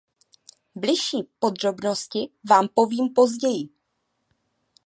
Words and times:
Bližší 0.75 1.23
podrobnosti 1.39 2.29
vám 2.49 2.67
povím 2.75 3.09
později. 3.15 3.69